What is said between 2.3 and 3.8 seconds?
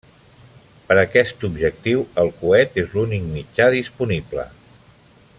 coet és l'únic mitjà